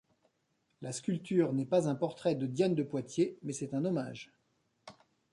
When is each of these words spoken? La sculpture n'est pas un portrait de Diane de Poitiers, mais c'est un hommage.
La 0.81 0.91
sculpture 0.93 1.53
n'est 1.53 1.67
pas 1.67 1.87
un 1.87 1.93
portrait 1.93 2.33
de 2.33 2.47
Diane 2.47 2.73
de 2.73 2.81
Poitiers, 2.81 3.37
mais 3.43 3.53
c'est 3.53 3.75
un 3.75 3.85
hommage. 3.85 4.33